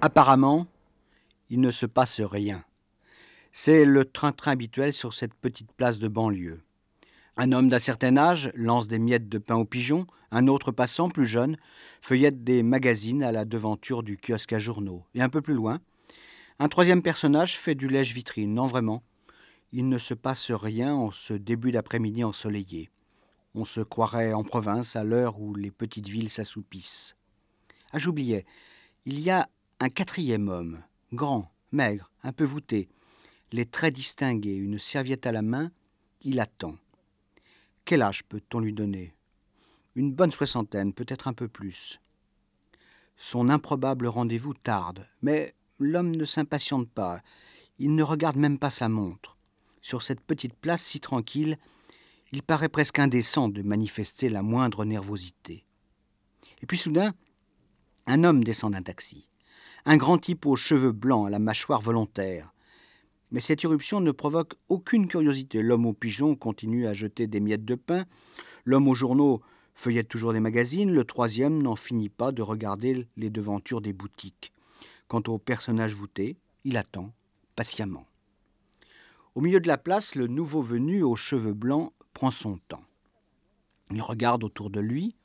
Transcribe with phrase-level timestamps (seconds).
[0.00, 0.66] Apparemment,
[1.48, 2.62] il ne se passe rien.
[3.56, 6.60] C'est le train-train habituel sur cette petite place de banlieue.
[7.36, 11.08] Un homme d'un certain âge lance des miettes de pain aux pigeons, un autre passant,
[11.08, 11.56] plus jeune,
[12.00, 15.04] feuillette des magazines à la devanture du kiosque à journaux.
[15.14, 15.78] Et un peu plus loin,
[16.58, 18.52] un troisième personnage fait du lèche-vitrine.
[18.52, 19.04] Non, vraiment,
[19.70, 22.90] il ne se passe rien en ce début d'après-midi ensoleillé.
[23.54, 27.14] On se croirait en province à l'heure où les petites villes s'assoupissent.
[27.92, 28.46] Ah, j'oubliais,
[29.06, 29.48] il y a
[29.78, 30.82] un quatrième homme,
[31.12, 32.88] grand, maigre, un peu voûté,
[33.52, 35.70] les traits distingués, une serviette à la main,
[36.22, 36.76] il attend.
[37.84, 39.14] Quel âge peut-on lui donner?
[39.94, 42.00] Une bonne soixantaine, peut-être un peu plus.
[43.16, 47.22] Son improbable rendez-vous tarde, mais l'homme ne s'impatiente pas,
[47.78, 49.36] il ne regarde même pas sa montre.
[49.82, 51.58] Sur cette petite place si tranquille,
[52.32, 55.64] il paraît presque indécent de manifester la moindre nervosité.
[56.62, 57.14] Et puis soudain,
[58.06, 59.28] un homme descend d'un taxi
[59.86, 62.53] un grand type aux cheveux blancs, à la mâchoire volontaire.
[63.34, 65.60] Mais cette irruption ne provoque aucune curiosité.
[65.60, 68.06] L'homme aux pigeons continue à jeter des miettes de pain,
[68.64, 69.42] l'homme aux journaux
[69.74, 74.52] feuillette toujours des magazines, le troisième n'en finit pas de regarder les devantures des boutiques.
[75.08, 77.12] Quant au personnage voûté, il attend,
[77.56, 78.06] patiemment.
[79.34, 82.84] Au milieu de la place, le nouveau venu aux cheveux blancs prend son temps.
[83.90, 85.16] Il regarde autour de lui,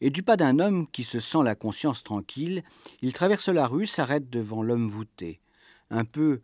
[0.00, 2.64] et du pas d'un homme qui se sent la conscience tranquille,
[3.02, 5.40] il traverse la rue, s'arrête devant l'homme voûté,
[5.90, 6.40] un peu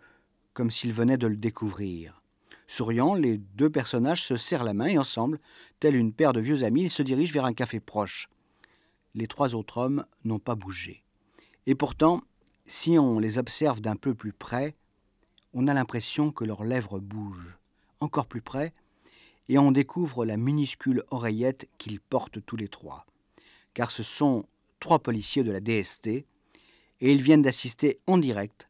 [0.54, 2.22] comme s'il venait de le découvrir.
[2.66, 5.38] Souriant, les deux personnages se serrent la main et ensemble,
[5.80, 8.28] tels une paire de vieux amis, ils se dirigent vers un café proche.
[9.14, 11.04] Les trois autres hommes n'ont pas bougé.
[11.66, 12.22] Et pourtant,
[12.66, 14.74] si on les observe d'un peu plus près,
[15.52, 17.58] on a l'impression que leurs lèvres bougent.
[18.00, 18.72] Encore plus près,
[19.48, 23.04] et on découvre la minuscule oreillette qu'ils portent tous les trois
[23.74, 24.46] car ce sont
[24.80, 26.26] trois policiers de la DST, et
[27.00, 28.68] ils viennent d'assister en direct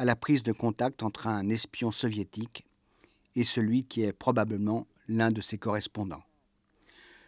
[0.00, 2.64] à la prise de contact entre un espion soviétique
[3.36, 6.22] et celui qui est probablement l'un de ses correspondants.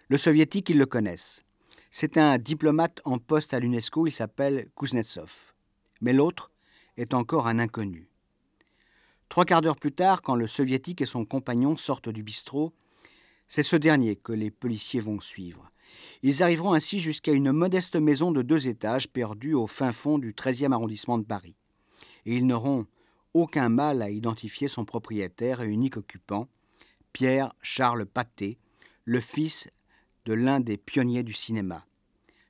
[0.09, 1.44] Le soviétique, ils le connaissent.
[1.91, 5.53] C'est un diplomate en poste à l'UNESCO, il s'appelle Kuznetsov.
[6.00, 6.50] Mais l'autre
[6.97, 8.09] est encore un inconnu.
[9.28, 12.72] Trois quarts d'heure plus tard, quand le soviétique et son compagnon sortent du bistrot,
[13.49, 15.71] c'est ce dernier que les policiers vont suivre.
[16.22, 20.32] Ils arriveront ainsi jusqu'à une modeste maison de deux étages perdue au fin fond du
[20.32, 21.55] 13e arrondissement de Paris.
[22.27, 22.87] Et ils n'auront
[23.34, 26.49] aucun mal à identifier son propriétaire et unique occupant,
[27.12, 28.59] Pierre Charles Pathé,
[29.05, 29.69] le fils
[30.25, 31.84] de l'un des pionniers du cinéma.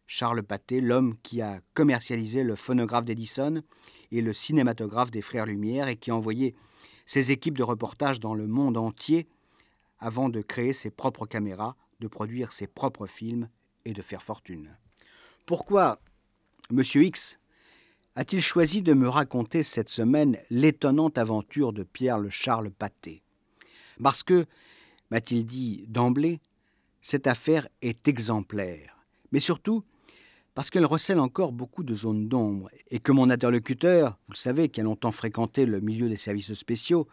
[0.07, 3.63] Charles Pathé, l'homme qui a commercialisé le phonographe d'Edison
[4.11, 6.55] et le cinématographe des Frères Lumière et qui a envoyé
[7.07, 9.27] ses équipes de reportage dans le monde entier
[9.99, 13.49] avant de créer ses propres caméras de produire ses propres films
[13.85, 14.77] et de faire fortune.
[15.47, 16.01] Pourquoi
[16.71, 16.83] M.
[16.83, 17.39] X
[18.15, 23.23] a-t-il choisi de me raconter cette semaine l'étonnante aventure de Pierre le Charles Pathé?
[24.03, 24.47] Parce que,
[25.11, 26.41] m'a-t-il dit d'emblée,
[27.01, 28.99] cette affaire est exemplaire,
[29.33, 29.85] mais surtout
[30.55, 34.69] parce qu'elle recèle encore beaucoup de zones d'ombre, et que mon interlocuteur, vous le savez,
[34.69, 37.09] qui a longtemps fréquenté le milieu des services spéciaux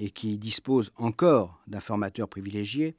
[0.00, 2.96] et qui dispose encore d'informateurs privilégiés,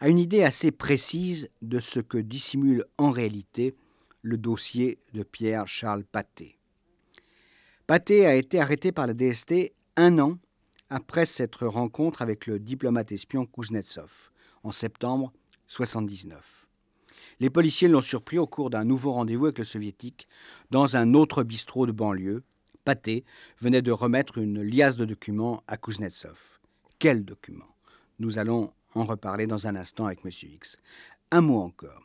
[0.00, 3.74] a une idée assez précise de ce que dissimule en réalité
[4.22, 6.58] le dossier de Pierre-Charles Pathé.
[7.92, 10.38] Pathé a été arrêté par la DST un an
[10.88, 14.30] après cette rencontre avec le diplomate espion Kuznetsov,
[14.62, 15.30] en septembre
[15.68, 16.68] 1979.
[17.38, 20.26] Les policiers l'ont surpris au cours d'un nouveau rendez-vous avec le soviétique
[20.70, 22.44] dans un autre bistrot de banlieue.
[22.86, 23.26] Pathé
[23.60, 26.60] venait de remettre une liasse de documents à Kuznetsov.
[26.98, 27.76] Quels documents
[28.20, 30.30] Nous allons en reparler dans un instant avec M.
[30.30, 30.78] X.
[31.30, 32.02] Un mot encore.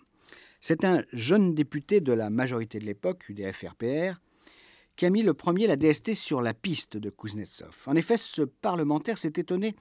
[0.60, 4.20] C'est un jeune député de la majorité de l'époque, UDF-RPR,
[4.98, 7.84] qui a mis le premier la DST sur la piste de Kuznetsov.
[7.86, 9.76] En effet, ce parlementaire s'est étonné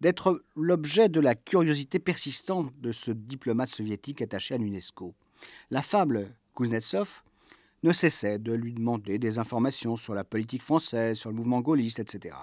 [0.00, 5.14] d'être l'objet de la curiosité persistante de ce diplomate soviétique attaché à l'UNESCO.
[5.70, 7.22] La fable Kuznetsov
[7.84, 12.00] ne cessait de lui demander des informations sur la politique française, sur le mouvement gaulliste,
[12.00, 12.34] etc.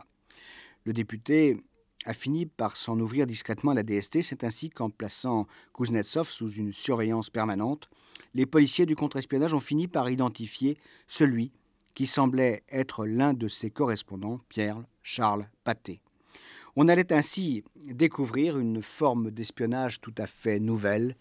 [0.86, 1.58] Le député
[2.06, 4.22] a fini par s'en ouvrir discrètement à la DST.
[4.22, 7.90] C'est ainsi qu'en plaçant Kuznetsov sous une surveillance permanente,
[8.34, 10.78] les policiers du contre-espionnage ont fini par identifier
[11.08, 11.52] celui
[11.94, 16.02] qui semblait être l'un de ses correspondants, Pierre Charles Pathé.
[16.76, 21.16] On allait ainsi découvrir une forme d'espionnage tout à fait nouvelle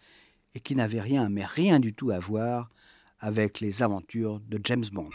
[0.55, 2.71] et qui n'avait rien, mais rien du tout à voir
[3.21, 5.11] avec les aventures de James Bond.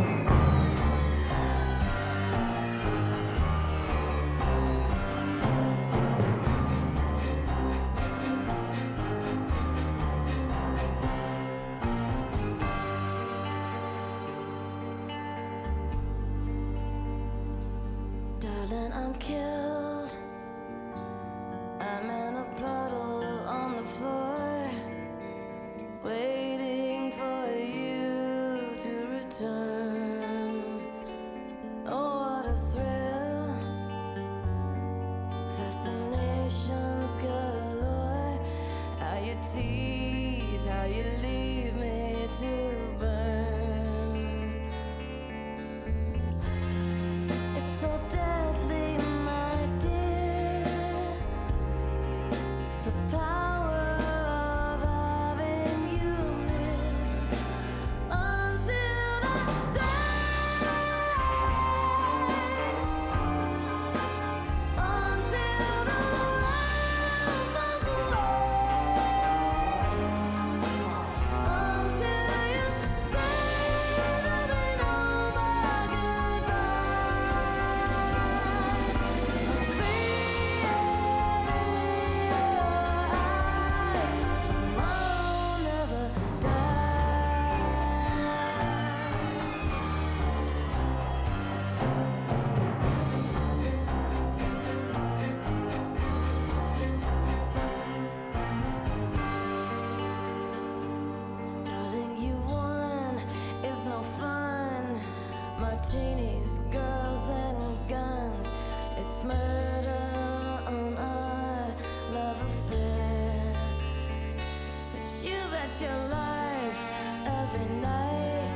[115.81, 116.79] your life
[117.25, 118.49] every night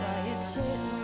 [0.00, 0.97] while you chase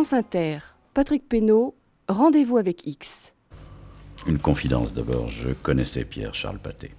[0.00, 0.60] France Inter,
[0.94, 1.74] Patrick Pénaud,
[2.08, 3.32] Rendez-vous avec X.
[4.26, 6.92] Une confidence d'abord, je connaissais Pierre-Charles Paté.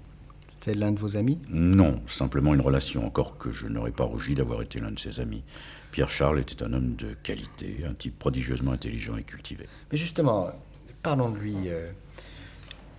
[0.52, 1.40] C'était l'un de vos amis?
[1.50, 5.20] Non, simplement une relation, encore que je n'aurais pas rougi d'avoir été l'un de ses
[5.20, 5.44] amis.
[5.92, 9.66] Pierre-Charles était un homme de qualité, un type prodigieusement intelligent et cultivé.
[9.92, 10.52] Mais justement,
[11.02, 11.56] parlons de lui.
[11.70, 11.92] Euh,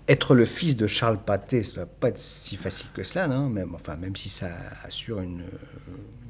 [0.08, 3.28] être le fils de Charles Paté, ça ne doit pas être si facile que cela,
[3.28, 3.48] non?
[3.48, 4.50] Même, enfin, même si ça
[4.84, 5.44] assure une,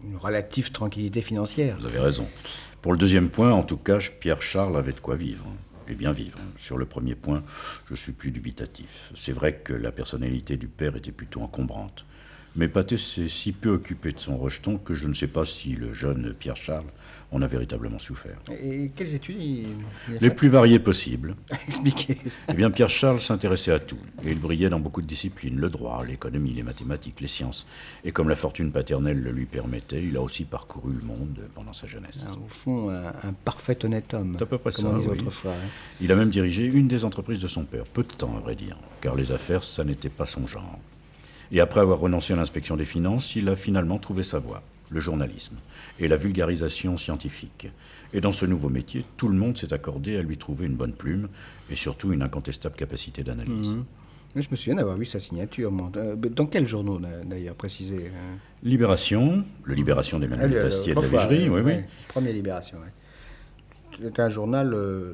[0.05, 1.77] une relative tranquillité financière.
[1.81, 2.29] Vous avez raison.
[2.81, 5.47] Pour le deuxième point, en tout cas, Pierre-Charles avait de quoi vivre.
[5.89, 6.39] Et bien vivre.
[6.59, 7.43] Sur le premier point,
[7.91, 9.11] je suis plus dubitatif.
[9.15, 12.07] C'est vrai que la personnalité du père était plutôt encombrante.
[12.55, 15.71] Mais Pathé s'est si peu occupé de son rejeton que je ne sais pas si
[15.75, 16.85] le jeune Pierre Charles
[17.31, 18.37] en a véritablement souffert.
[18.63, 19.61] Et quelles études il,
[20.11, 21.35] il Les plus variées possibles.
[21.67, 22.19] Expliquez.
[22.49, 25.71] Eh bien, Pierre Charles s'intéressait à tout, et il brillait dans beaucoup de disciplines, le
[25.71, 27.67] droit, l'économie, les mathématiques, les sciences.
[28.05, 31.73] Et comme la fortune paternelle le lui permettait, il a aussi parcouru le monde pendant
[31.73, 32.27] sa jeunesse.
[32.29, 34.35] Ah, au fond, un, parfait honnête homme.
[34.37, 34.91] C'est à peu près comme ça.
[34.91, 35.19] On disait oui.
[35.19, 35.53] autrefois.
[35.53, 35.69] hein.
[36.03, 38.57] Il a même dirigé une des entreprises de son père, peu de temps à vrai
[38.57, 40.79] dire, car les affaires, ça n'était pas son genre.
[41.53, 45.01] Et après avoir renoncé à l'inspection des finances, il a finalement trouvé sa voie, le
[45.01, 45.57] journalisme
[46.01, 47.69] et la vulgarisation scientifique.
[48.15, 50.93] Et dans ce nouveau métier, tout le monde s'est accordé à lui trouver une bonne
[50.95, 51.29] plume
[51.71, 53.77] et surtout une incontestable capacité d'analyse.
[54.35, 55.71] Mais Je me souviens d'avoir vu sa signature.
[55.97, 61.01] Euh, Dans quels journaux, d'a- d'ailleurs, précisé euh Libération, le Libération d'Emmanuel Ah, et de
[61.01, 61.73] la Vigerie, oui, ouais, oui.
[61.73, 61.89] ouais.
[62.09, 62.89] Première Libération, oui.
[64.03, 65.13] C'était un journal euh,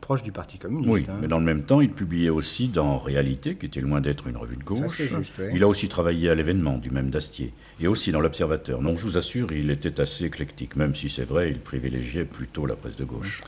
[0.00, 0.90] proche du Parti communiste.
[0.90, 1.18] Oui, hein.
[1.20, 4.36] mais dans le même temps, il publiait aussi dans Réalité, qui était loin d'être une
[4.36, 5.00] revue de gauche.
[5.00, 5.34] juste.
[5.54, 8.80] Il a aussi travaillé à l'événement du même Dastier, et aussi dans l'Observateur.
[8.80, 12.66] Donc je vous assure, il était assez éclectique, même si c'est vrai, il privilégiait plutôt
[12.66, 13.42] la presse de gauche.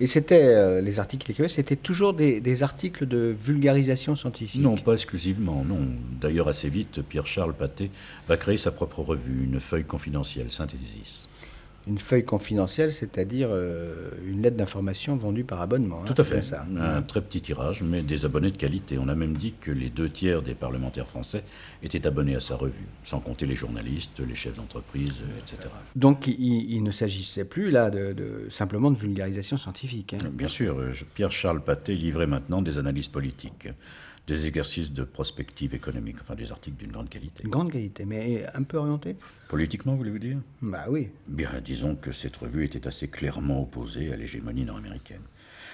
[0.00, 4.60] Et c'était, euh, les articles qu'il écrivait, c'était toujours des, des articles de vulgarisation scientifique?
[4.60, 5.86] Non, pas exclusivement, non.
[6.20, 7.92] D'ailleurs, assez vite, Pierre-Charles Pathé
[8.26, 11.28] va créer sa propre revue, une feuille confidentielle, Synthesis.
[11.86, 16.00] Une feuille confidentielle, c'est-à-dire euh, une lettre d'information vendue par abonnement.
[16.00, 16.40] hein, Tout à fait.
[16.40, 16.64] ça.
[16.78, 18.96] Un très petit tirage, mais des abonnés de qualité.
[18.98, 21.44] On a même dit que les deux tiers des parlementaires français
[21.82, 25.68] étaient abonnés à sa revue, sans compter les journalistes, les chefs d'entreprise, euh, etc.
[25.94, 30.14] Donc il, il ne s'agissait plus là de, de- simplement de vulgarisation scientifique.
[30.14, 30.28] hein.
[30.32, 33.68] Bien sûr, euh, Pierre-Charles Pathé livrait maintenant des analyses politiques,
[34.26, 37.42] des exercices de prospective économique, enfin des articles d'une grande qualité.
[37.44, 39.16] Une grande qualité, mais un peu orienté
[39.48, 40.38] Politiquement, voulez-vous dire?
[40.62, 41.08] Bah oui.
[41.28, 45.20] Bien, disons que cette revue était assez clairement opposée à l'hégémonie nord-américaine.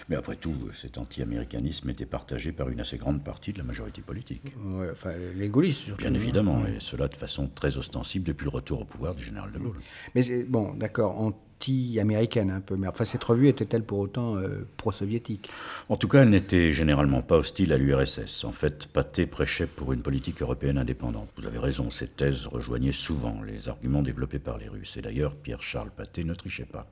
[0.09, 4.00] Mais après tout, cet anti-américanisme était partagé par une assez grande partie de la majorité
[4.02, 4.42] politique.
[4.64, 6.02] Ouais, enfin, les gaullistes surtout.
[6.02, 6.16] Bien hein.
[6.16, 6.75] évidemment, Ouais.
[6.76, 9.76] et cela de façon très ostensible depuis le retour au pouvoir du général de Gaulle.
[10.16, 15.50] Mais bon, d'accord, anti-américaine un peu, mais enfin cette revue était-elle pour autant euh, pro-soviétique?
[15.88, 18.45] En tout cas, elle n'était généralement pas hostile à l'URSS.
[18.45, 21.29] En fait, Pathé prêchait pour une politique européenne indépendante.
[21.37, 24.97] Vous avez raison, ces thèses rejoignaient souvent les arguments développés par les Russes.
[24.97, 26.87] Et d'ailleurs, Pierre-Charles Pathé ne trichait pas,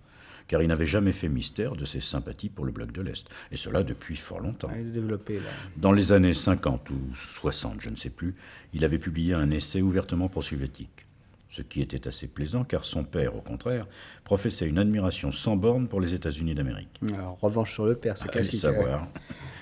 [0.47, 3.27] car il n'avait jamais fait mystère de ses sympathies pour le bloc de l'Est.
[3.51, 4.71] Et cela depuis fort longtemps.
[4.75, 5.51] Elle est développée là.
[5.77, 8.35] Dans les années 50 ou 60, je ne sais plus,
[8.75, 11.08] il avait publié un essai ouvertement pro-soviétique.
[11.51, 13.87] Ce qui était assez plaisant, car son père, au contraire,
[14.25, 17.01] professait une admiration sans borne pour les États-Unis d'Amérique.
[17.15, 18.61] Alors, revanche sur le père, c'est Allez classique.
[18.61, 19.03] savoir.
[19.03, 19.09] ouais.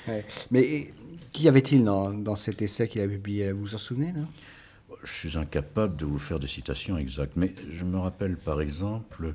[0.08, 0.24] Ouais.
[0.52, 0.92] Mais
[1.32, 3.50] qu'y avait-il dans, dans cet essai qu'il a publié?
[3.50, 4.26] Vous vous en souvenez non?
[5.02, 9.34] Je suis incapable de vous faire des citations exactes, mais je me rappelle par exemple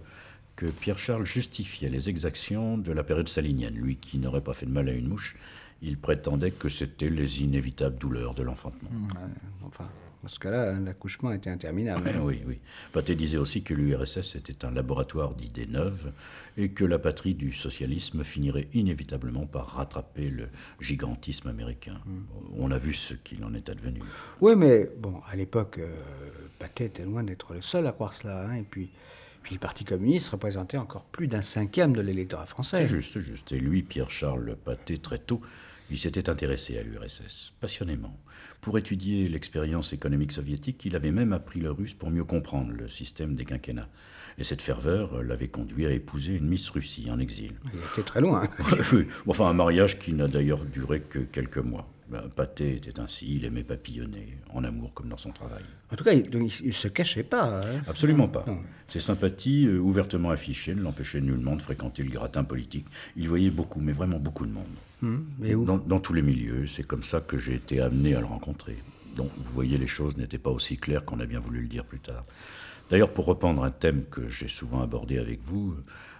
[0.56, 3.76] que Pierre-Charles justifiait les exactions de la période salinienne.
[3.76, 5.36] Lui qui n'aurait pas fait de mal à une mouche,
[5.82, 8.90] il prétendait que c'était les inévitables douleurs de l'enfantement.
[9.14, 9.28] Ouais,
[9.66, 9.90] Enfin,
[10.24, 12.12] dans ce cas-là, l'accouchement était interminable.
[12.22, 12.60] Oui, oui.
[12.94, 16.12] Pathé disait aussi que l'URSS était un laboratoire d'idées neuves
[16.58, 20.50] et que la patrie du socialisme finirait inévitablement par rattraper le
[20.80, 22.00] gigantisme américain.
[22.58, 24.02] On a vu ce qu'il en est advenu.
[24.42, 25.90] Oui, mais bon, à l'époque, euh,
[26.60, 28.44] Pathé était loin d'être le seul à croire cela.
[28.44, 28.90] hein, et puis,
[29.42, 32.78] puis le Parti communiste représentait encore plus d'un cinquième de l'électorat français.
[32.78, 33.52] C'est juste, c'est juste.
[33.52, 35.42] Et lui, Pierre-Charles Pathé, très tôt,
[35.92, 38.18] il s'était intéressé à l'URSS, passionnément.
[38.62, 42.88] Pour étudier l'expérience économique soviétique, il avait même appris le russe pour mieux comprendre le
[42.88, 43.90] système des quinquennats.
[44.38, 47.54] Et cette ferveur l'avait conduit à épouser une Miss Russie en exil.
[47.74, 48.48] Il était très loin.
[49.28, 51.92] Enfin, un mariage qui n'a d'ailleurs duré que quelques mois.
[52.12, 55.64] Ben, Pathé était ainsi, il aimait papillonner, en amour comme dans son travail.
[55.92, 57.62] En tout cas, il ne se cachait pas.
[57.62, 57.82] hein.
[57.88, 58.46] Absolument pas.
[58.90, 62.86] Ses sympathies, euh, ouvertement affichées, ne l'empêchaient nullement de fréquenter le gratin politique.
[63.16, 64.66] Il voyait beaucoup, mais vraiment beaucoup de monde.
[65.04, 65.64] Hum, mais où?
[65.64, 68.78] Dans, dans tous les milieux, c'est comme ça que j'ai été amené à le rencontrer.
[69.16, 71.86] Donc, vous voyez, les choses n'étaient pas aussi claires qu'on a bien voulu le dire
[71.86, 72.24] plus tard.
[72.90, 75.76] D'ailleurs, pour reprendre un thème que j'ai souvent abordé avec vous,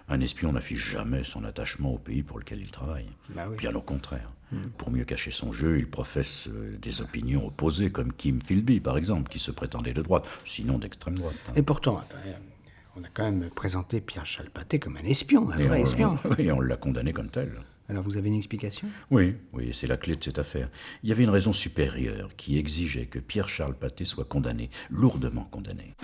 [0.08, 3.08] un espion n'affiche jamais son attachement au pays pour lequel il travaille.
[3.28, 3.56] Bah oui.
[3.58, 4.30] Bien au contraire.
[4.78, 8.96] Pour mieux cacher son jeu, il professe euh, des opinions opposées, comme Kim Philby, par
[8.98, 11.34] exemple, qui se prétendait de droite, sinon d'extrême droite.
[11.48, 11.52] hein.
[11.56, 12.02] Et pourtant,
[12.96, 16.14] on a quand même présenté Pierre Chalpaté comme un espion, un Et vrai on- espion.
[16.38, 17.52] oui, on l'a condamné comme tel.
[17.88, 18.88] Alors vous avez une explication?
[19.10, 20.70] Oui, oui, c'est la clé de cette affaire.
[21.02, 25.94] Il y avait une raison supérieure qui exigeait que Pierre-Charles Pathé soit condamné, lourdement condamné.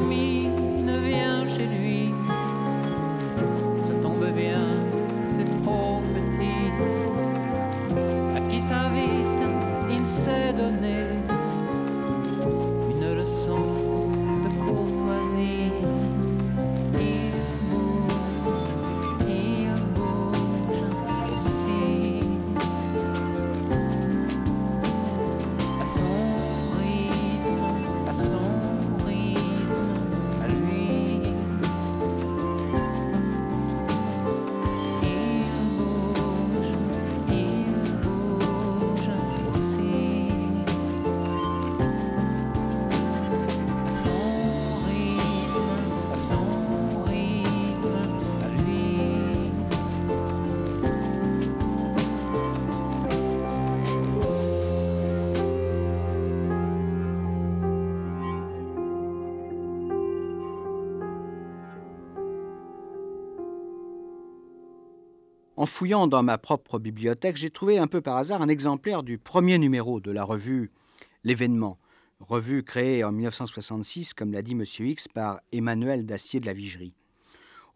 [0.00, 0.48] Ami
[0.86, 2.14] ne vient chez lui.
[65.80, 69.56] Fouillant dans ma propre bibliothèque, j'ai trouvé un peu par hasard un exemplaire du premier
[69.56, 70.70] numéro de la revue
[71.24, 71.78] L'événement,
[72.18, 74.62] revue créée en 1966, comme l'a dit M.
[74.78, 76.92] X, par Emmanuel Dacier de la Vigerie.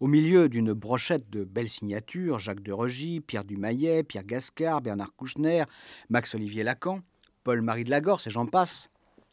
[0.01, 5.17] Au milieu d'une brochette de belles signatures, Jacques de Regy, Pierre Dumayet, Pierre Gascard, Bernard
[5.17, 5.65] Kouchner,
[6.11, 7.01] Max-Olivier Lacan,
[7.43, 8.91] Paul-Marie de Lagorce et j'en passe,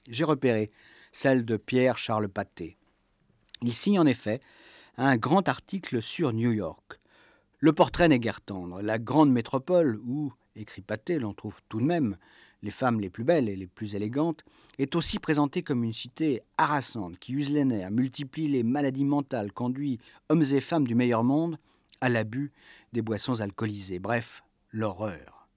[0.08, 0.72] j'ai repéré
[1.12, 2.78] celle de Pierre-Charles Paté.
[3.64, 4.40] Il signe en effet
[4.96, 7.01] un grand article sur New York.
[7.64, 8.82] Le portrait n'est guère tendre.
[8.82, 12.18] La grande métropole où, écrit Paté, l'on trouve tout de même
[12.64, 14.44] les femmes les plus belles et les plus élégantes,
[14.80, 19.52] est aussi présentée comme une cité harassante qui use les nerfs, multiplie les maladies mentales,
[19.52, 21.60] conduit hommes et femmes du meilleur monde
[22.02, 22.52] à l'abus
[22.94, 24.00] des boissons alcoolisées.
[24.00, 25.48] Bref, l'horreur.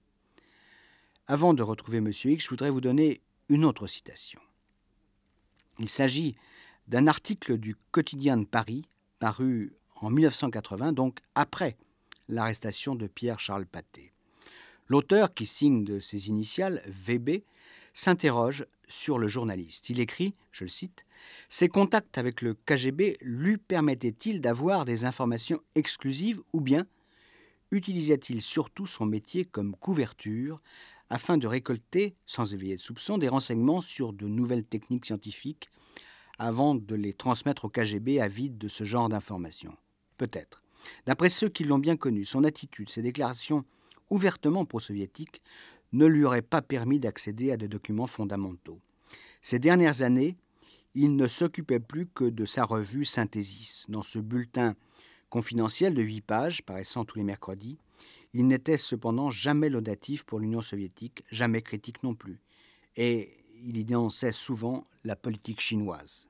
[1.25, 2.11] Avant de retrouver M.
[2.23, 4.39] X, je voudrais vous donner une autre citation.
[5.79, 6.35] Il s'agit
[6.87, 8.87] d'un article du quotidien de Paris,
[9.17, 11.77] paru en 1980, donc après
[12.29, 14.11] l'arrestation de Pierre-Charles Paté.
[14.87, 17.43] L'auteur, qui signe de ses initiales VB,
[17.93, 19.89] s'interroge sur le journaliste.
[19.89, 21.05] Il écrit, je le cite,
[21.49, 26.85] Ses contacts avec le KGB lui permettaient-ils d'avoir des informations exclusives ou bien
[27.71, 30.61] utilisait-il surtout son métier comme couverture
[31.09, 35.69] afin de récolter, sans éveiller de soupçon, des renseignements sur de nouvelles techniques scientifiques
[36.37, 39.77] avant de les transmettre au KGB avide de ce genre d'informations?
[40.17, 40.64] Peut-être.
[41.05, 43.65] D'après ceux qui l'ont bien connu, son attitude, ses déclarations
[44.09, 45.41] ouvertement pro-soviétiques
[45.93, 48.79] ne lui auraient pas permis d'accéder à des documents fondamentaux.
[49.41, 50.37] Ces dernières années,
[50.93, 53.85] il ne s'occupait plus que de sa revue Synthesis.
[53.89, 54.75] Dans ce bulletin
[55.29, 57.77] confidentiel de huit pages, paraissant tous les mercredis,
[58.33, 62.39] il n'était cependant jamais laudatif pour l'Union soviétique, jamais critique non plus.
[62.95, 66.27] Et il y dénonçait souvent la politique chinoise.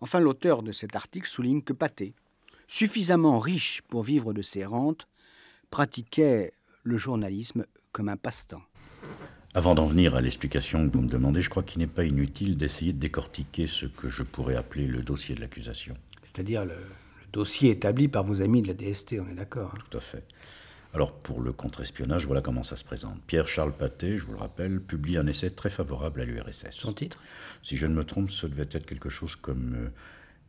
[0.00, 2.14] Enfin, l'auteur de cet article souligne que Paté,
[2.68, 5.08] suffisamment riche pour vivre de ses rentes,
[5.70, 6.52] pratiquait
[6.84, 8.62] le journalisme comme un passe-temps.
[9.54, 12.56] Avant d'en venir à l'explication que vous me demandez, je crois qu'il n'est pas inutile
[12.56, 15.94] d'essayer de décortiquer ce que je pourrais appeler le dossier de l'accusation.
[16.22, 19.82] C'est-à-dire le, le, dossier établi par vos amis de la DST, on est d'accord hein?
[19.90, 20.24] Tout à fait.
[20.94, 23.20] Alors, pour le contre-espionnage, voilà comment ça se présente.
[23.26, 26.70] Pierre-Charles Paté, je vous le rappelle, publie un essai très favorable à l'URSS.
[26.70, 27.18] Son titre?
[27.62, 29.88] Si je ne me trompe, ce devait être quelque chose comme euh,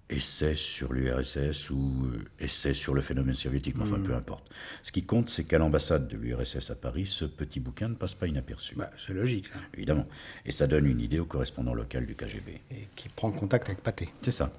[0.09, 4.49] essai sur l'URSS ou euh, essai sur le phénomène soviétique, mais enfin peu importe.
[4.81, 8.15] Ce qui compte, c'est qu'à l'ambassade de l'URSS à Paris, ce petit bouquin ne passe
[8.15, 8.75] pas inaperçu.
[8.75, 9.59] Bah, C'est logique, ça.
[9.75, 10.07] Évidemment.
[10.45, 12.61] Et ça donne une idée au correspondant local du KGB.
[12.71, 14.09] Et qui prend contact avec Pathé.
[14.21, 14.51] C'est ça.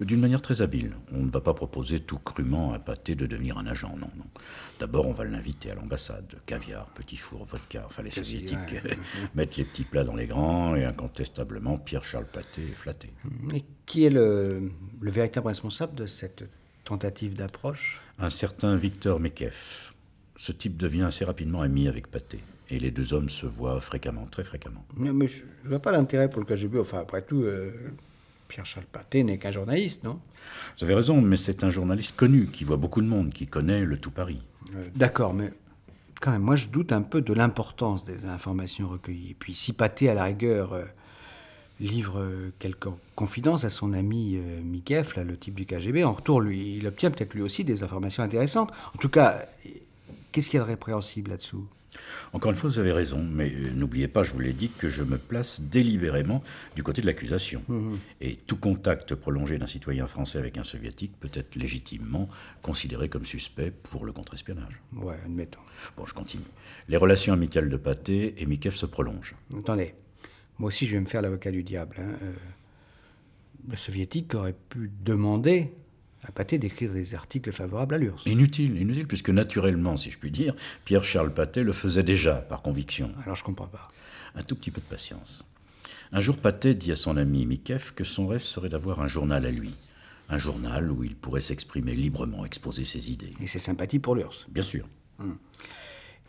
[0.00, 0.96] D'une manière très habile.
[1.12, 4.26] On ne va pas proposer tout crûment à Pathé de devenir un agent, non, non.
[4.78, 6.36] D'abord, on va l'inviter à l'ambassade.
[6.46, 7.84] Caviar, petit four, vodka.
[7.86, 8.98] Enfin, les soviétiques ouais.
[9.34, 13.12] mettent les petits plats dans les grands et incontestablement, Pierre-Charles Pathé est flatté.
[13.54, 16.44] Et qui est le, le véritable responsable de cette
[16.84, 18.00] tentative d'approche?
[18.20, 19.90] Un certain Victor Mekev.
[20.36, 22.38] Ce type devient assez rapidement ami avec Pathé.
[22.70, 24.84] Et les deux hommes se voient fréquemment, très fréquemment.
[24.96, 26.78] Non, mais je ne vois pas l'intérêt pour le KGB.
[26.78, 27.72] Enfin, après tout, euh,
[28.46, 30.20] Pierre-Charles Pathé n'est qu'un journaliste, non?
[30.78, 33.84] Vous avez raison, mais c'est un journaliste connu, qui voit beaucoup de monde, qui connaît
[33.84, 34.40] le tout Paris.
[34.76, 35.52] Euh, D'accord, mais
[36.20, 39.32] quand même, moi je doute un peu de l'importance des informations recueillies.
[39.32, 40.84] Et puis si Pathé, à la rigueur, euh,
[41.80, 46.12] livre euh, quelques confidences à son ami euh, Mikef, là, le type du KGB, en
[46.12, 48.70] retour, lui, il obtient peut-être lui aussi des informations intéressantes.
[48.94, 49.46] En tout cas,
[50.32, 51.66] qu'est-ce qu'il y a de répréhensible là-dessous?
[52.32, 54.88] Encore une fois, vous avez raison, mais euh, n'oubliez pas, je vous l'ai dit, que
[54.88, 56.42] je me place délibérément
[56.76, 57.62] du côté de l'accusation.
[58.20, 62.28] Et tout contact prolongé d'un citoyen français avec un soviétique peut être légitimement
[62.62, 64.80] considéré comme suspect pour le contre-espionnage.
[64.94, 65.60] Ouais, admettons.
[65.96, 66.44] Bon, je continue.
[66.88, 69.34] Les relations amicales de Pathé et Mikev se prolongent.
[69.58, 69.94] Attendez,
[70.60, 71.96] moi aussi je vais me faire l'avocat du diable.
[71.98, 72.12] hein.
[72.22, 72.32] Euh,
[73.68, 75.72] le soviétique aurait pu demander
[76.22, 78.26] à Pathé d'écrire des articles favorables à l'URSS.
[78.26, 83.10] Inutile, inutile, puisque naturellement, si je puis dire, Pierre-Charles Pathé le faisait déjà, par conviction.
[83.24, 83.88] Alors je comprends pas.
[84.34, 85.44] Un tout petit peu de patience.
[86.12, 89.46] Un jour, Pathé dit à son ami Mikev que son rêve serait d'avoir un journal
[89.46, 89.74] à lui.
[90.28, 93.32] Un journal où il pourrait s'exprimer librement, exposer ses idées.
[93.40, 94.46] Et ses sympathies pour l'URSS.
[94.48, 94.86] Bien sûr.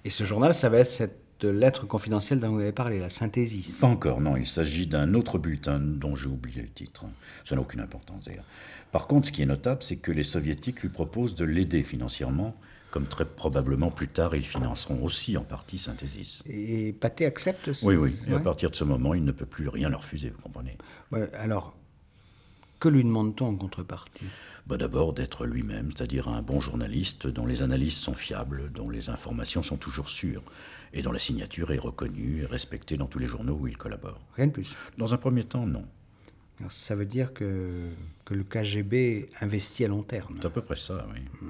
[0.04, 3.80] Et ce journal, ça va être cette lettre confidentielle dont vous avez parlé, la synthesis.
[3.80, 4.38] Pas encore, non.
[4.38, 7.06] Il s'agit d'un autre bulletin dont j'ai oublié le titre.
[7.44, 8.46] Ça n'a aucune importance d'ailleurs.
[8.92, 12.56] Par contre, ce qui est notable, c'est que les soviétiques lui proposent de l'aider financièrement,
[12.92, 16.44] comme très probablement plus tard ils financeront aussi en partie Synthesis.
[16.46, 18.14] Et Pathé accepte ce- Oui, oui.
[18.28, 20.78] Et à partir de ce moment, il ne peut plus rien leur refuser, vous comprenez
[21.12, 21.74] Ouais, alors,
[22.82, 24.26] que lui demande-t-on en contrepartie?
[24.68, 29.10] Bah D'abord d'être lui-même, c'est-à-dire un bon journaliste dont les analyses sont fiables, dont les
[29.10, 30.44] informations sont toujours sûres,
[30.94, 34.20] et dont la signature est reconnue et respectée dans tous les journaux où il collabore.
[34.36, 34.74] Rien de plus.
[34.98, 35.86] Dans un premier temps, non.
[36.60, 37.90] Alors, ça veut dire que,
[38.26, 40.38] que le KGB investit à long terme.
[40.40, 41.50] C'est à peu près ça, oui.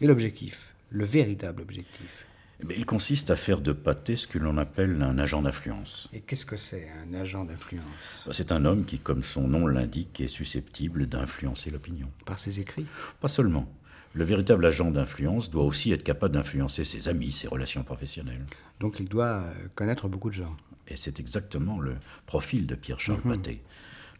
[0.00, 2.26] Et l'objectif, le véritable objectif.
[2.64, 6.08] Mais il consiste à faire de Pathé ce que l'on appelle un agent d'influence.
[6.12, 7.84] Et qu'est-ce que c'est, un agent d'influence?
[8.24, 12.08] Bah, C'est un homme qui, comme son nom l'indique, est susceptible d'influencer l'opinion.
[12.24, 12.86] Par ses écrits?
[13.20, 13.68] Pas seulement.
[14.14, 18.44] Le véritable agent d'influence doit aussi être capable d'influencer ses amis, ses relations professionnelles.
[18.78, 20.54] Donc il doit euh, connaître beaucoup de gens.
[20.88, 21.96] Et c'est exactement le
[22.26, 23.62] profil de Pierre-Charles Pathé.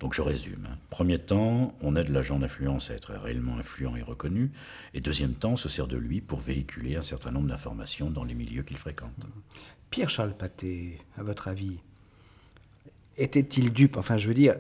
[0.00, 0.66] Donc je résume.
[0.70, 0.78] hein.
[0.90, 4.50] Premier temps, on aide l'agent d'influence à être réellement influent et reconnu.
[4.94, 8.24] Et deuxième temps, on se sert de lui pour véhiculer un certain nombre d'informations dans
[8.24, 9.26] les milieux qu'il fréquente.
[9.90, 11.78] Pierre-Charles Pathé, à votre avis,
[13.16, 13.96] était-il dupe?
[13.96, 14.56] Enfin, je veux dire,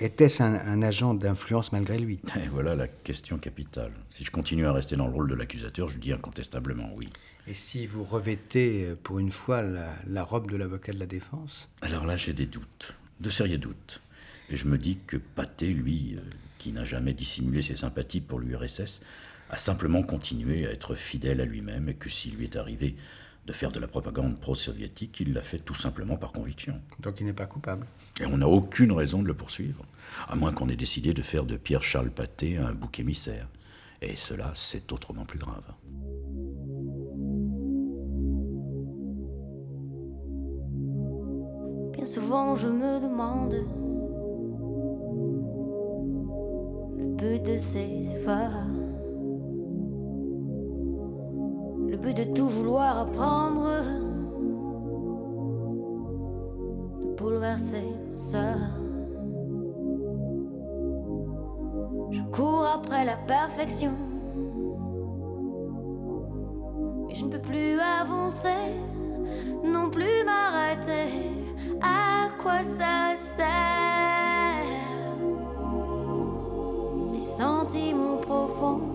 [0.00, 2.20] était-ce un, un agent d'influence malgré lui?
[2.36, 3.92] Et voilà la question capitale.
[4.10, 7.08] Si je continue à rester dans le rôle de l'accusateur, je dis incontestablement oui.
[7.46, 11.06] Et si vous revêtez euh, pour une fois la, la robe de l'avocat de la
[11.06, 11.68] défense?
[11.82, 14.00] Alors là, j'ai des doutes, de sérieux doutes.
[14.50, 16.20] Et je me dis que Pathé, lui, euh,
[16.58, 19.00] qui n'a jamais dissimulé ses sympathies pour l'URSS,
[19.48, 22.94] a simplement continué à être fidèle à lui-même et que s'il lui est arrivé
[23.46, 26.80] de faire de la propagande pro-soviétique, il l'a fait tout simplement par conviction.
[27.00, 27.86] Donc il n'est pas coupable.
[28.20, 29.84] Et on n'a aucune raison de le poursuivre,
[30.28, 33.48] à moins qu'on ait décidé de faire de Pierre-Charles Pathé un bouc émissaire.
[34.02, 35.64] Et cela, c'est autrement plus grave.
[41.92, 43.56] Bien souvent je me demande
[46.96, 48.66] le but de ces efforts,
[52.00, 53.82] but de tout vouloir apprendre,
[57.02, 57.84] de bouleverser
[58.14, 58.40] sort.
[62.10, 63.92] Je cours après la perfection,
[67.06, 68.48] mais je ne peux plus avancer,
[69.64, 71.12] non plus m'arrêter.
[71.82, 73.46] À quoi ça sert?
[76.98, 78.89] Ces sentiments profonds.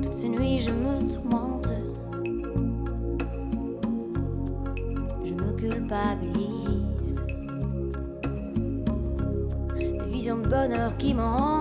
[0.00, 1.72] Toutes ces nuits, je me tourmente.
[5.24, 7.20] Je me culpabilise.
[9.76, 11.51] Des visions de bonheur qui m'hantent.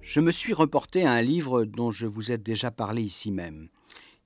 [0.00, 3.68] Je me suis reporté à un livre dont je vous ai déjà parlé ici même.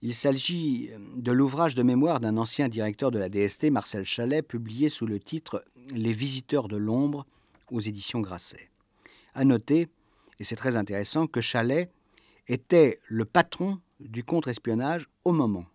[0.03, 4.89] Il s'agit de l'ouvrage de mémoire d'un ancien directeur de la DST, Marcel Chalet, publié
[4.89, 7.27] sous le titre Les visiteurs de l'ombre
[7.73, 8.71] aux éditions Grasset.
[9.35, 9.89] À noter,
[10.39, 11.91] et c'est très intéressant, que Chalet
[12.47, 15.67] était le patron du contre-espionnage au moment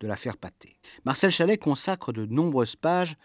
[0.00, 0.78] de l'affaire Pathé.
[1.04, 3.16] Marcel Chalet consacre de nombreuses pages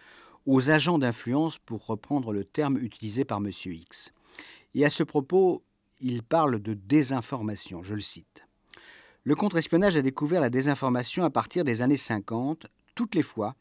[0.46, 3.50] aux agents d'influence, pour reprendre le terme utilisé par M.
[3.66, 4.12] X.
[4.74, 5.62] Et à ce propos,
[6.00, 8.44] il parle de désinformation, je le cite.
[9.24, 13.54] Le contre-espionnage a découvert la désinformation à partir des années 50, toutes les fois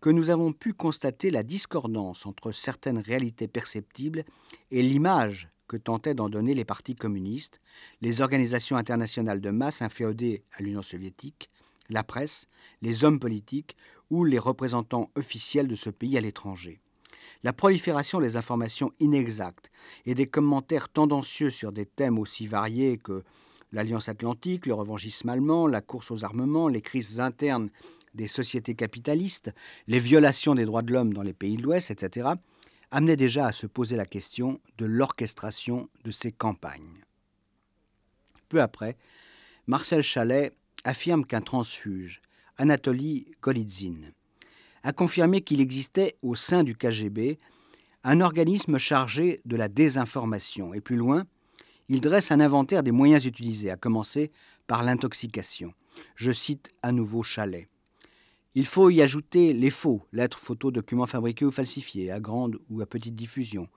[0.00, 4.24] que nous avons pu constater la discordance entre certaines réalités perceptibles
[4.70, 7.60] et l'image que tentaient d'en donner les partis communistes,
[8.00, 11.50] les organisations internationales de masse inféodées à l'Union soviétique,
[11.92, 12.46] la presse,
[12.82, 13.76] les hommes politiques
[14.10, 16.80] ou les représentants officiels de ce pays à l'étranger.
[17.42, 19.70] La prolifération des informations inexactes
[20.04, 23.24] et des commentaires tendancieux sur des thèmes aussi variés que
[23.72, 27.70] l'Alliance atlantique, le revanchisme allemand, la course aux armements, les crises internes
[28.14, 29.52] des sociétés capitalistes,
[29.86, 32.30] les violations des droits de l'homme dans les pays de l'Ouest, etc.,
[32.90, 37.04] amenaient déjà à se poser la question de l'orchestration de ces campagnes.
[38.48, 38.96] Peu après,
[39.68, 40.52] Marcel Chalet
[40.84, 42.20] affirme qu'un transfuge,
[42.58, 44.12] Anatoly Golitsyn,
[44.82, 47.38] a confirmé qu'il existait au sein du KGB
[48.04, 50.74] un organisme chargé de la désinformation.
[50.74, 51.24] Et plus loin,
[51.88, 54.30] il dresse un inventaire des moyens utilisés, à commencer
[54.66, 55.74] par l'intoxication.
[56.14, 57.69] Je cite à nouveau Chalet.
[58.56, 62.80] Il faut y ajouter les faux, lettres, photos, documents fabriqués ou falsifiés, à grande ou
[62.80, 63.68] à petite diffusion,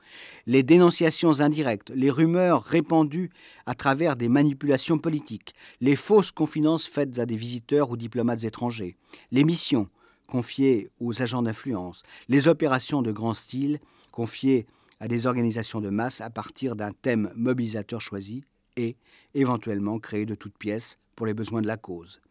[0.48, 3.30] les dénonciations indirectes, les rumeurs répandues
[3.68, 8.98] à travers des manipulations politiques, les fausses confidences faites à des visiteurs ou diplomates étrangers,
[9.32, 9.90] les missions
[10.26, 13.80] confiées aux agents d'influence, les opérations de grand style
[14.12, 14.66] confiées
[15.00, 18.44] à des organisations de masse à partir d'un thème mobilisateur choisi
[18.76, 18.96] et
[19.36, 22.22] éventuellement créé de toutes pièces pour les besoins de la cause.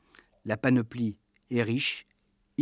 [0.45, 1.15] La panoplie
[1.53, 2.05] est riche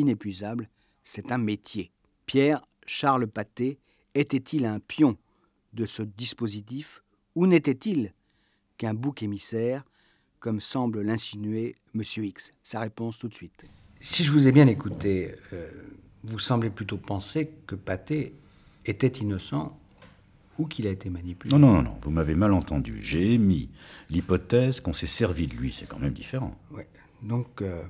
[0.01, 0.69] inépuisable,
[1.03, 1.91] c'est un métier.
[2.27, 3.79] Pierre Charles Pathé
[4.15, 5.17] était-il un pion
[5.73, 7.03] de ce dispositif
[7.35, 8.13] ou n'était-il
[8.79, 9.85] qu'un bouc émissaire,
[10.41, 12.03] comme semble l'insinuer M.
[12.03, 12.53] X?
[12.63, 13.65] Sa réponse tout de suite.
[14.01, 15.71] Si je vous ai bien écouté, euh,
[16.25, 18.35] vous semblez plutôt penser que Pathé
[18.87, 19.79] était innocent
[20.59, 21.53] ou qu'il a été manipulé.
[21.53, 22.99] Non, non, non, non, vous m'avez mal entendu.
[23.03, 23.71] J'ai émis
[24.09, 26.57] l'hypothèse qu'on s'est servi de lui, c'est quand même différent.
[26.71, 26.89] Ouais.
[27.23, 27.83] Donc, euh,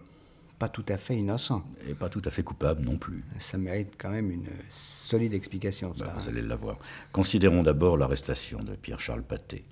[0.61, 1.65] pas tout à fait innocent.
[1.89, 3.25] Et pas tout à fait coupable non plus.
[3.41, 6.05] Ça mérite quand même une solide explication, ça.
[6.05, 6.77] Bah, vous allez l'avoir.
[7.13, 9.65] Considérons d'abord l'arrestation de Pierre-Charles Paté.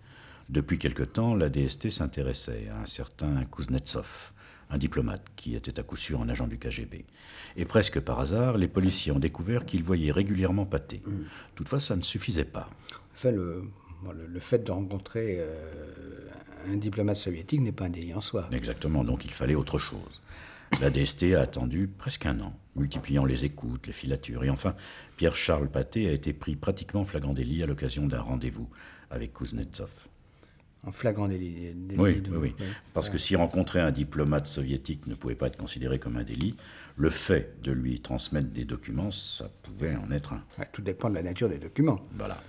[0.48, 4.33] Depuis quelque temps, la DST s'intéressait à un certain Kuznetsov,
[4.70, 7.05] un diplomate qui était à coup sûr un agent du KGB.
[7.59, 11.03] Et presque par hasard, les policiers ont découvert qu'il voyait régulièrement Paté.
[11.55, 12.70] Toutefois, ça ne suffisait pas.
[13.12, 13.64] Enfin, le,
[14.11, 16.31] le fait de rencontrer euh,
[16.66, 18.48] un diplomate soviétique n'est pas un délit en soi.
[18.53, 20.22] Exactement, donc il fallait autre chose.
[20.81, 24.44] La DST a attendu presque un an, multipliant les écoutes, les filatures.
[24.44, 24.76] Et enfin,
[25.16, 28.68] Pierre-Charles Paté a été pris pratiquement flagrant délit à l'occasion d'un rendez-vous
[29.11, 29.90] avec Kuznetsov.
[30.87, 31.72] En flagrant délit.
[31.74, 32.54] délit Oui, de- oui, oui.
[32.61, 32.66] ouais.
[32.94, 36.57] Parce que si rencontrer un diplomate soviétique ne pouvait pas être considéré comme un délit,
[36.96, 40.44] le fait de lui transmettre des documents, ça pouvait en être un.
[40.59, 42.00] Ouais, tout dépend de la nature des documents.
[42.12, 42.40] Voilà.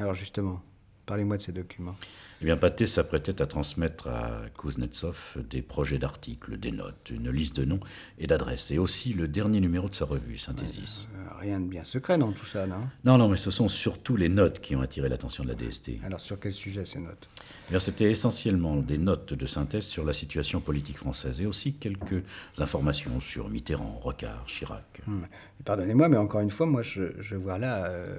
[0.00, 0.60] Alors justement,
[1.08, 1.96] parlez-moi de ces documents.
[2.40, 7.56] Eh bien, Paté s'apprêtait à transmettre à Kuznetsov des projets d'articles, des notes, une liste
[7.56, 7.80] de noms
[8.18, 11.08] et d'adresses, et aussi le dernier numéro de sa revue, Synthesis.
[11.16, 12.88] Euh, rien de bien secret dans tout ça, non?
[13.04, 15.92] Non, non, mais ce sont surtout les notes qui ont attiré l'attention de la DST.
[16.04, 17.28] Alors sur quel sujet ces notes?
[17.68, 21.74] Eh bien, C'était essentiellement des notes de synthèse sur la situation politique française et aussi
[21.74, 22.22] quelques
[22.58, 25.00] informations sur Mitterrand, Rocard, Chirac.
[25.06, 25.22] Hmm.
[25.64, 28.18] Pardonnez-moi, mais encore une fois, moi je, je vois là euh,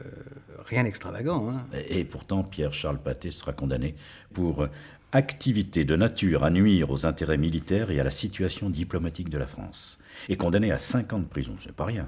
[0.66, 1.50] rien d'extravagant.
[1.50, 1.66] Hein.
[1.90, 3.96] Et, pourtant, Pierre-Charles Paté sera condamné
[4.34, 4.68] pour
[5.12, 9.48] activité de nature à nuire aux intérêts militaires et à la situation diplomatique de la
[9.48, 9.98] France.
[10.28, 12.08] Et condamné à 5 ans de prison, c'est pas rien.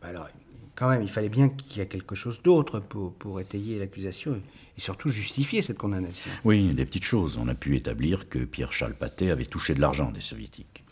[0.00, 0.28] Bah alors,
[0.74, 4.34] quand même, il fallait bien qu'il y ait quelque chose d'autre pour, pour étayer l'accusation
[4.34, 4.42] et,
[4.78, 6.30] et surtout justifier cette condamnation.
[6.44, 7.38] Oui, des petites choses.
[7.40, 10.84] On a pu établir que Pierre-Charles Paté avait touché de l'argent des soviétiques.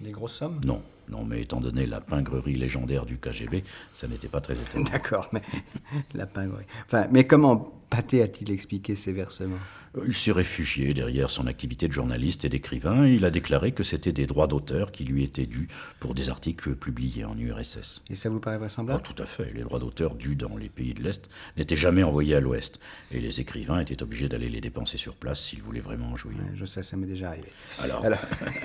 [0.00, 0.60] Des grosses sommes?
[0.64, 4.88] Non, non, mais étant donné la pingrerie légendaire du KGB, ça n'était pas très étonnant.
[4.90, 5.42] D'accord, mais
[6.14, 6.66] la pingouille.
[6.86, 9.58] Enfin, mais comment Paté a-t-il expliqué ces versements?
[10.06, 13.04] Il s'est réfugié derrière son activité de journaliste et d'écrivain.
[13.06, 15.68] et Il a déclaré que c'était des droits d'auteur qui lui étaient dus
[16.00, 18.02] pour des articles publiés en URSS.
[18.08, 19.02] Et ça vous paraît vraisemblable?
[19.02, 19.52] Tout à fait.
[19.52, 21.28] Les droits d'auteur dus dans les pays de l'Est
[21.58, 22.80] n'étaient jamais envoyés à l'Ouest.
[23.10, 26.38] Et les écrivains étaient obligés d'aller les dépenser sur place s'ils voulaient vraiment en jouir.
[26.38, 27.48] Ouais, Je sais, ça m'est déjà arrivé.
[27.78, 28.20] Alors, Alors,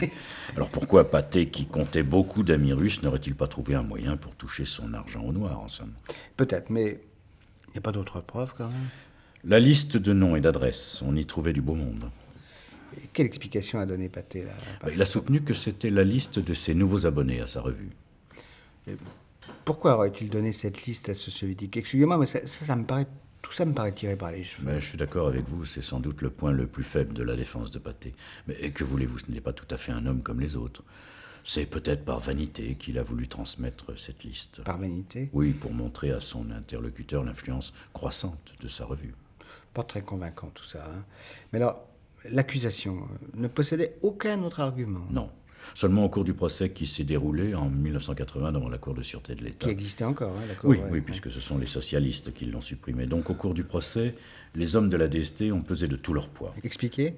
[0.56, 4.64] alors pourquoi Paté, qui comptait beaucoup d'amis russes, n'aurait-il pas trouvé un moyen pour toucher
[4.64, 5.92] son argent au noir, en somme?
[6.38, 7.02] Peut-être, mais
[7.68, 8.88] il n'y a pas d'autres preuves quand même?
[9.44, 12.10] La liste de noms et d'adresses, on y trouvait du beau monde.
[12.98, 14.22] Et quelle explication a donné là
[14.82, 17.90] Bah, Il a soutenu que c'était la liste de ses nouveaux abonnés à sa revue.
[19.66, 21.78] Pourquoi aurait-il donné cette liste à ce soviétique?
[21.78, 23.08] Excusez-moi, mais ça, ça, ça me paraît,
[23.42, 24.66] tout ça me paraît tiré par les cheveux.
[24.66, 27.24] Mais je suis d'accord avec vous, c'est sans doute le point le plus faible de
[27.24, 28.14] la défense de Paté.
[28.48, 30.84] Mais que voulez-vous, ce n'est pas tout à fait un homme comme les autres.
[31.44, 34.62] C'est peut-être par vanité qu'il a voulu transmettre cette liste.
[34.64, 35.30] Par vanité?
[35.32, 39.14] Oui, pour montrer à son interlocuteur l'influence croissante de sa revue.
[39.78, 40.80] Pas très convaincant tout ça.
[40.86, 41.04] hein.
[41.54, 41.86] Mais alors,
[42.32, 45.30] l'accusation euh, ne possédait aucun autre argument Non.
[45.76, 49.36] Seulement au cours du procès qui s'est déroulé en 1980 devant la Cour de sûreté
[49.36, 49.66] de l'État.
[49.68, 51.02] qui existait encore, hein, Oui, ouais, oui, ouais.
[51.02, 53.06] puisque ce sont les socialistes qui l'ont supprimé.
[53.06, 54.16] Donc au cours du procès,
[54.56, 56.56] les hommes de la DST ont pesé de tout leur poids.
[56.64, 57.16] Expliquez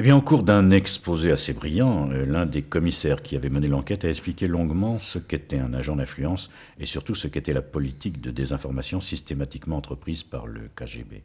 [0.00, 3.66] Eh bien, au cours d'un exposé assez brillant, euh, l'un des commissaires qui avait mené
[3.66, 8.20] l'enquête a expliqué longuement ce qu'était un agent d'influence et surtout ce qu'était la politique
[8.20, 11.24] de désinformation systématiquement entreprise par le KGB.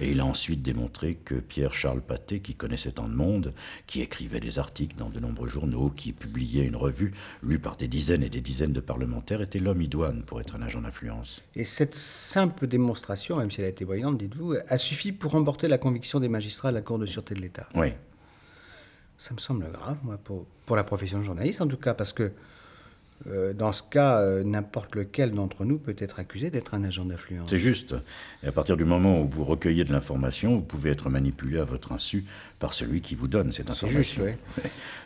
[0.00, 3.52] Et il a ensuite démontré que Pierre-Charles Paté, qui connaissait tant de monde,
[3.86, 7.86] qui écrivait des articles dans de nombreux journaux, qui publiait une revue lue par des
[7.86, 11.42] dizaines et des dizaines de parlementaires, était l'homme idoine pour être un agent d'influence.
[11.54, 15.68] Et cette simple démonstration, même si elle a été voyante, dites-vous, a suffi pour remporter
[15.68, 17.68] la conviction des magistrats de la Cour de sûreté de l'État.
[17.74, 17.92] Oui,
[19.18, 22.12] Ça me semble grave, moi, pour, pour la profession de journaliste en tout cas, parce
[22.12, 22.32] que
[23.26, 27.06] euh, dans ce cas, euh, n'importe lequel d'entre nous peut être accusé d'être un agent
[27.06, 27.48] d'influence.
[27.48, 27.94] C'est juste.
[28.42, 31.64] Et à partir du moment où vous recueillez de l'information, vous pouvez être manipulé à
[31.64, 32.26] votre insu
[32.58, 34.38] par celui qui vous donne cette C'est juste, information.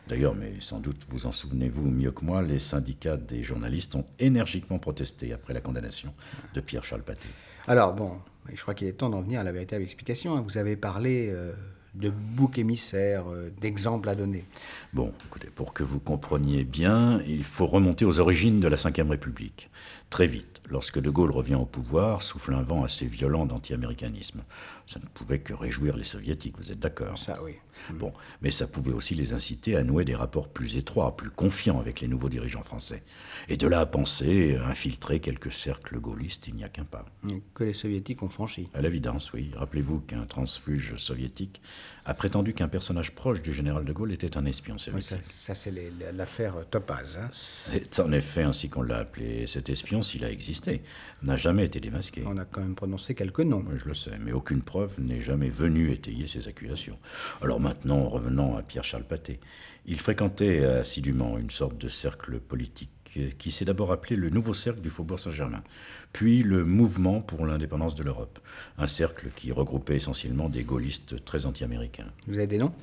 [0.09, 4.05] D'ailleurs, mais sans doute vous en souvenez-vous mieux que moi, les syndicats des journalistes ont
[4.18, 6.12] énergiquement protesté après la condamnation
[6.55, 7.29] de Pierre-Charles Paté.
[7.68, 8.14] Alors bon,
[8.53, 10.37] je crois qu'il est temps d'en venir à la véritable explication.
[10.37, 10.41] hein.
[10.45, 11.53] Vous avez parlé euh,
[11.95, 14.45] de bouc émissaire, euh, d'exemples à donner.
[14.93, 19.11] Bon, écoutez, pour que vous compreniez bien, il faut remonter aux origines de la Ve
[19.11, 19.70] République.
[20.11, 24.42] Très vite, lorsque De Gaulle revient au pouvoir, souffle un vent assez violent d'anti-américanisme.
[24.88, 27.54] Ça ne pouvait que réjouir les soviétiques, vous êtes d'accord Ça, oui.
[27.94, 31.78] Bon, mais ça pouvait aussi les inciter à nouer des rapports plus étroits, plus confiants
[31.78, 33.04] avec les nouveaux dirigeants français.
[33.48, 37.06] Et de là à penser infiltrer quelques cercles gaullistes, il n'y a qu'un pas.
[37.54, 38.68] Que les soviétiques ont franchi.
[38.74, 39.52] À l'évidence, oui.
[39.54, 41.62] Rappelez-vous qu'un transfuge soviétique
[42.04, 45.18] a prétendu qu'un personnage proche du général de Gaulle était un espion Oui, soviétique.
[45.32, 45.72] ça, ça, c'est
[46.12, 47.18] l'affaire Topaz.
[47.22, 47.28] hein.
[47.30, 49.46] C'est en effet ainsi qu'on l'a appelé.
[49.46, 50.82] Cet espion, s'il a existé,
[51.22, 52.22] n'a jamais été démasqué.
[52.26, 53.64] On a quand même prononcé quelques noms.
[53.68, 56.98] Oui, je le sais, mais aucune preuve n'est jamais venue étayer ces accusations.
[57.42, 59.40] Alors maintenant, revenons à Pierre-Charles Pathé.
[59.86, 62.90] Il fréquentait assidûment une sorte de cercle politique
[63.38, 65.64] qui s'est d'abord appelé le Nouveau Cercle du Faubourg Saint-Germain,
[66.12, 68.38] puis le Mouvement pour l'indépendance de l'Europe,
[68.78, 72.07] un cercle qui regroupait essentiellement des gaullistes très anti-américains.
[72.26, 72.74] Vous avez des noms?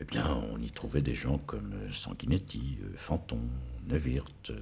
[0.00, 3.40] Eh bien, on y trouvait des gens comme Sanguinetti, Fanton,
[3.88, 4.52] Neuwirth,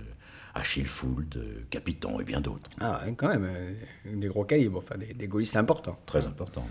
[0.57, 2.71] Achille Fould, euh, Capiton et bien d'autres.
[2.81, 3.73] Ah, quand même, euh,
[4.07, 5.99] des gros calibres, enfin des, des gaullistes importants.
[6.07, 6.67] Très importants.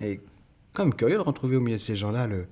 [0.00, 0.20] Et
[0.72, 2.46] quand même curieux de retrouver au milieu de ces gens-là le,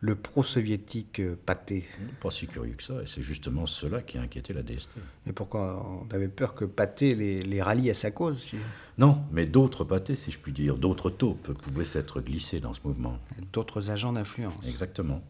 [0.00, 1.84] le pro-soviétique euh, Pathé.
[2.20, 4.90] Pas si curieux que ça, et c'est justement cela qui a inquiété la DST.
[5.26, 8.56] Et pourquoi on avait peur que Pathé les, les rallie à sa cause si-
[8.98, 12.80] Non, mais d'autres pâtés, si je puis dire, d'autres taupes pouvaient s'être glissés dans ce
[12.84, 13.18] mouvement.
[13.52, 14.54] D'autres agents d'influence.
[14.68, 15.22] Exactement.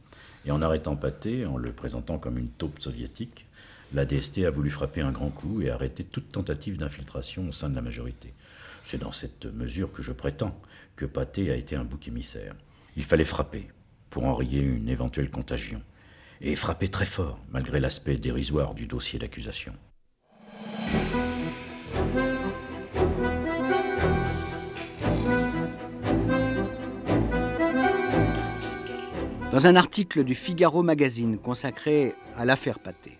[0.44, 3.46] Et en arrêtant Pathé, en le présentant comme une taupe soviétique,
[3.94, 7.68] la DST a voulu frapper un grand coup et arrêter toute tentative d'infiltration au sein
[7.68, 8.32] de la majorité.
[8.84, 10.58] C'est dans cette mesure que je prétends
[10.96, 12.54] que Pathé a été un bouc émissaire.
[12.96, 13.68] Il fallait frapper
[14.10, 15.82] pour enrayer une éventuelle contagion.
[16.40, 19.74] Et frapper très fort, malgré l'aspect dérisoire du dossier d'accusation.
[29.52, 33.18] Dans un article du Figaro Magazine consacré à l'affaire Pathé,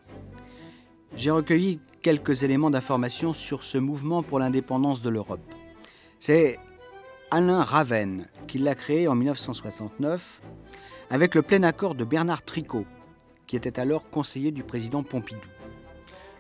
[1.17, 5.41] j'ai recueilli quelques éléments d'information sur ce mouvement pour l'indépendance de l'Europe.
[6.21, 6.59] C'est
[7.31, 10.41] Alain Ravenne qui l'a créé en 1969
[11.11, 12.87] avec le plein accord de Bernard Tricot,
[13.47, 15.41] qui était alors conseiller du président Pompidou.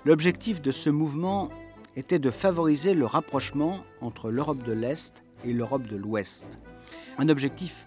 [0.04, 1.50] L'objectif de ce mouvement
[1.94, 6.58] était de favoriser le rapprochement entre l'Europe de l'Est et l'Europe de l'Ouest.
[7.18, 7.86] Un objectif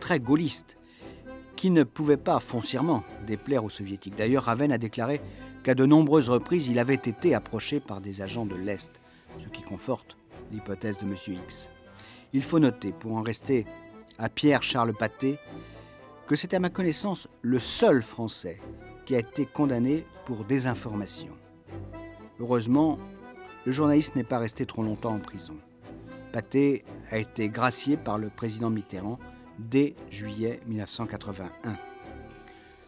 [0.00, 0.76] très gaulliste
[1.56, 4.16] qui ne pouvait pas foncièrement déplaire aux soviétiques.
[4.16, 5.20] D'ailleurs, Raven a déclaré
[5.62, 8.92] qu'à de nombreuses reprises, il avait été approché par des agents de l'Est,
[9.38, 10.16] ce qui conforte
[10.50, 11.14] l'hypothèse de M.
[11.46, 11.68] X.
[12.32, 13.66] Il faut noter, pour en rester
[14.18, 15.38] à Pierre-Charles Pathé,
[16.26, 18.60] que c'est à ma connaissance le seul Français
[19.06, 21.28] qui a été condamné pour désinformation.
[22.40, 22.98] Heureusement,
[23.66, 25.56] le journaliste n'est pas resté trop longtemps en prison.
[26.32, 29.18] Pathé a été gracié par le président Mitterrand
[29.58, 31.76] dès juillet 1981.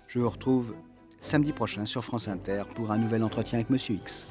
[0.08, 0.74] Je vous retrouve
[1.24, 4.26] samedi prochain sur France Inter pour un nouvel entretien avec Monsieur X.